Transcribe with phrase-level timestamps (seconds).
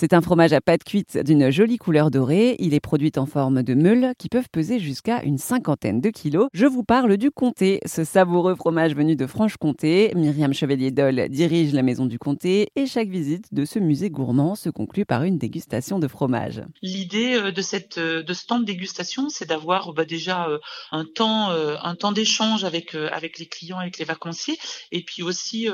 [0.00, 2.54] C'est un fromage à pâte cuite d'une jolie couleur dorée.
[2.60, 6.46] Il est produit en forme de meules qui peuvent peser jusqu'à une cinquantaine de kilos.
[6.52, 10.12] Je vous parle du comté, ce savoureux fromage venu de Franche-Comté.
[10.14, 14.70] Myriam Chevalier-Dole dirige la maison du comté et chaque visite de ce musée gourmand se
[14.70, 16.62] conclut par une dégustation de fromage.
[16.80, 20.60] L'idée euh, de cette euh, de ce temps de dégustation, c'est d'avoir bah, déjà euh,
[20.92, 24.58] un temps un temps d'échange avec avec les clients, avec les vacanciers,
[24.92, 25.66] et puis aussi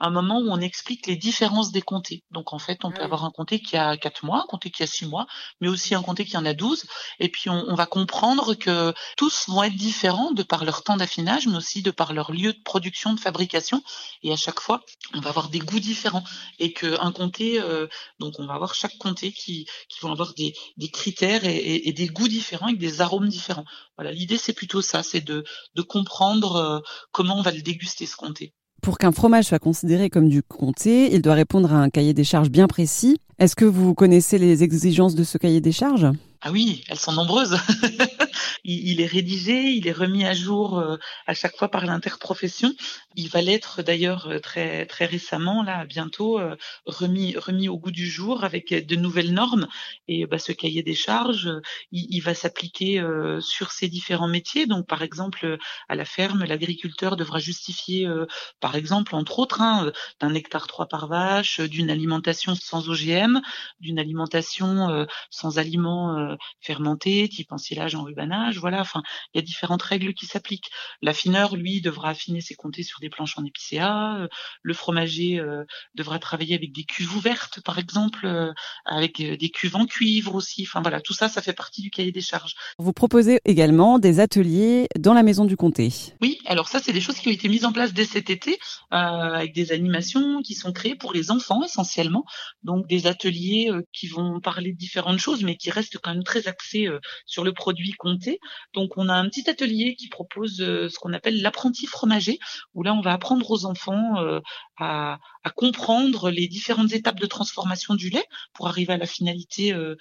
[0.00, 2.24] un moment où on explique les différences des comtés.
[2.30, 4.70] Donc en fait, on ah peut avoir un comté qui a 4 mois, un comté
[4.70, 5.26] qui a 6 mois,
[5.60, 6.84] mais aussi un comté qui en a 12.
[7.18, 11.46] Et puis on, va comprendre que tous vont être différents de par leur temps d'affinage,
[11.46, 13.82] mais aussi de par leur lieu de production, de fabrication.
[14.22, 14.82] Et à chaque fois,
[15.14, 16.24] on va avoir des goûts différents.
[16.58, 17.86] Et qu'un comté, euh,
[18.18, 19.66] donc on va avoir chaque comté qui,
[20.02, 20.54] vont avoir des,
[20.92, 23.64] critères et, des goûts différents avec des arômes différents.
[23.96, 26.80] Voilà, l'idée c'est plutôt ça, c'est de, de comprendre euh,
[27.12, 28.54] comment on va le déguster ce comté.
[28.82, 32.24] Pour qu'un fromage soit considéré comme du comté, il doit répondre à un cahier des
[32.24, 33.18] charges bien précis.
[33.38, 36.06] Est-ce que vous connaissez les exigences de ce cahier des charges?
[36.42, 37.58] Ah oui, elles sont nombreuses.
[38.64, 42.72] il, est rédigé, il est remis à jour euh, à chaque fois par l'interprofession.
[43.14, 47.90] Il va l'être d'ailleurs euh, très très récemment, là, bientôt euh, remis remis au goût
[47.90, 49.68] du jour avec de nouvelles normes.
[50.08, 51.50] Et bah, ce cahier des charges,
[51.92, 53.02] il, va s'appliquer
[53.40, 54.66] sur ces différents métiers.
[54.66, 58.08] Donc, par exemple, à la ferme, l'agriculteur devra justifier,
[58.60, 63.40] par exemple, entre autres, hein, d'un hectare 3 par vache, d'une alimentation sans OGM,
[63.80, 66.29] d'une alimentation sans aliments
[66.60, 68.20] fermentés, type ensilage, enrubanage
[68.60, 70.70] voilà, enfin, il y a différentes règles qui s'appliquent.
[71.02, 74.16] L'affineur, lui, devra affiner ses comtés sur des planches en épicéa.
[74.16, 74.28] Euh,
[74.62, 75.64] le fromager euh,
[75.94, 78.52] devra travailler avec des cuves ouvertes, par exemple, euh,
[78.84, 80.64] avec des cuves en cuivre aussi.
[80.66, 82.54] Enfin voilà, tout ça, ça fait partie du cahier des charges.
[82.78, 85.92] Vous proposez également des ateliers dans la maison du comté.
[86.20, 88.58] Oui, alors ça, c'est des choses qui ont été mises en place dès cet été,
[88.90, 92.24] avec des animations qui sont créées pour les enfants essentiellement.
[92.62, 96.48] Donc des ateliers qui vont parler de différentes choses, mais qui restent quand même très
[96.48, 96.88] axés
[97.26, 98.40] sur le produit comté.
[98.74, 102.38] Donc on a un petit atelier qui propose euh, ce qu'on appelle l'apprenti fromager,
[102.74, 104.40] où là on va apprendre aux enfants
[104.80, 109.72] euh, à, comprendre les différentes étapes de transformation du lait pour arriver à la finalité
[109.72, 109.96] euh,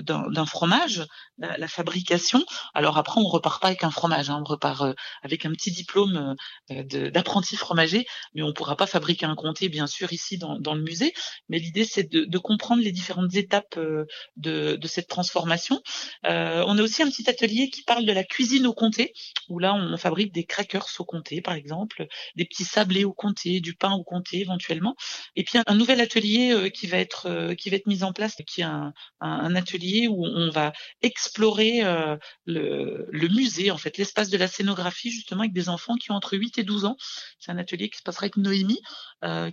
[0.00, 1.06] d'un fromage,
[1.38, 2.44] la, fabrication.
[2.74, 6.34] Alors après on repart pas avec un fromage, hein, on repart avec un petit diplôme
[6.70, 11.12] d'apprenti fromager, mais on pourra pas fabriquer un comté bien sûr ici dans, le musée.
[11.48, 15.82] Mais l'idée c'est de, comprendre les différentes étapes de, de cette transformation.
[16.24, 19.12] on a aussi un petit atelier qui parle de la cuisine au comté,
[19.48, 22.06] où là on fabrique des crackers au comté par exemple,
[22.36, 24.94] des petits sablés au comté, du pain au comté éventuellement.
[25.36, 28.12] Et puis un, nouvel atelier euh, qui va être euh, qui va être mis en
[28.12, 33.98] place, qui est un, atelier où on va explorer euh, le, le, musée, en fait,
[33.98, 36.96] l'espace de la scénographie justement avec des enfants qui ont entre 8 et 12 ans.
[37.38, 38.80] C'est un atelier qui se passera avec Noémie,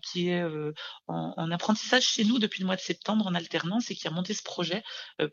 [0.01, 0.43] qui est
[1.07, 4.11] en, en, apprentissage chez nous depuis le mois de septembre en alternance et qui a
[4.11, 4.83] monté ce projet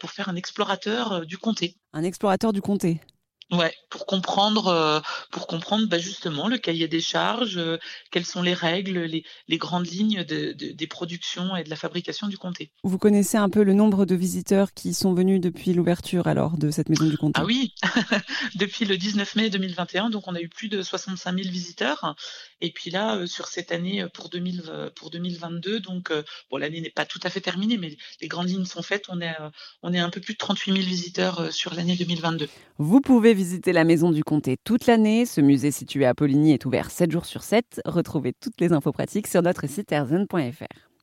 [0.01, 1.77] pour faire un explorateur du comté.
[1.93, 3.01] Un explorateur du comté
[3.53, 7.79] Ouais, pour comprendre, euh, pour comprendre bah, justement le cahier des charges, euh,
[8.11, 11.77] quelles sont les règles, les, les grandes lignes de, de, des productions et de la
[11.77, 12.73] fabrication du comté.
[12.83, 16.73] Vous connaissez un peu le nombre de visiteurs qui sont venus depuis l'ouverture alors de
[16.73, 17.41] cette maison du comté?
[17.41, 17.73] Ah oui,
[18.57, 22.17] depuis le 19 mai 2021, donc on a eu plus de 65 000 visiteurs.
[22.61, 26.13] Et puis là, euh, sur cette année pour, 2000, pour 2022, donc
[26.51, 29.05] bon l'année n'est pas tout à fait terminée, mais les grandes lignes sont faites.
[29.09, 29.37] On est,
[29.85, 32.49] on est un peu plus de 38 000 visiteurs sur l'année 2022.
[32.79, 35.27] Vous pouvez visiter la Maison du Comté toute l'année.
[35.27, 37.83] Ce musée situé à Poligny est ouvert 7 jours sur 7.
[37.85, 40.87] Retrouvez toutes les infos pratiques sur notre site erzen.fr.